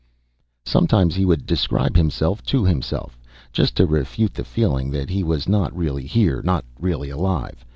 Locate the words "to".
2.45-2.65, 3.75-3.85